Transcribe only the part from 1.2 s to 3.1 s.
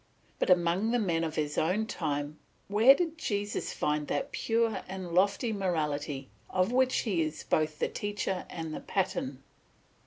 of his own time where